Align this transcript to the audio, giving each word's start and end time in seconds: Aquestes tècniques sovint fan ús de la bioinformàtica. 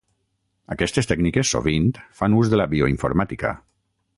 Aquestes 0.75 1.09
tècniques 1.11 1.51
sovint 1.57 1.87
fan 2.21 2.39
ús 2.39 2.53
de 2.55 2.59
la 2.61 2.67
bioinformàtica. 2.73 3.53